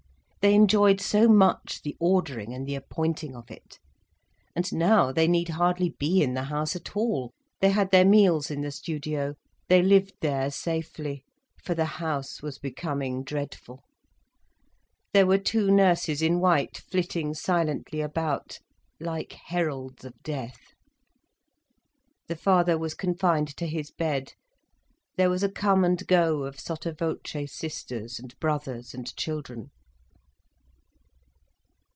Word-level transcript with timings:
They 0.41 0.55
enjoyed 0.55 0.99
so 0.99 1.27
much 1.27 1.83
the 1.83 1.95
ordering 1.99 2.51
and 2.51 2.65
the 2.67 2.73
appointing 2.73 3.35
of 3.35 3.51
it. 3.51 3.77
And 4.55 4.73
now 4.73 5.11
they 5.11 5.27
need 5.27 5.49
hardly 5.49 5.89
be 5.99 6.23
in 6.23 6.33
the 6.33 6.45
house 6.45 6.75
at 6.75 6.95
all. 6.97 7.31
They 7.59 7.69
had 7.69 7.91
their 7.91 8.05
meals 8.05 8.49
in 8.49 8.61
the 8.61 8.71
studio, 8.71 9.35
they 9.69 9.83
lived 9.83 10.13
there 10.21 10.49
safely. 10.49 11.23
For 11.63 11.75
the 11.75 11.85
house 11.85 12.41
was 12.41 12.57
becoming 12.57 13.23
dreadful. 13.23 13.83
There 15.13 15.27
were 15.27 15.37
two 15.37 15.69
nurses 15.69 16.23
in 16.23 16.39
white, 16.39 16.75
flitting 16.89 17.35
silently 17.35 18.01
about, 18.01 18.57
like 18.99 19.33
heralds 19.45 20.03
of 20.05 20.19
death. 20.23 20.73
The 22.27 22.35
father 22.35 22.79
was 22.79 22.95
confined 22.95 23.55
to 23.57 23.67
his 23.67 23.91
bed, 23.91 24.33
there 25.17 25.29
was 25.29 25.43
a 25.43 25.51
come 25.51 25.83
and 25.85 26.03
go 26.07 26.45
of 26.45 26.59
sotto 26.59 26.93
voce 26.93 27.53
sisters 27.55 28.17
and 28.17 28.33
brothers 28.39 28.95
and 28.95 29.15
children. 29.15 29.69